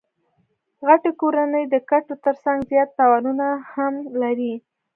[0.87, 4.53] غټي کورنۍ د ګټو ترڅنګ زیات تاوانونه هم لري.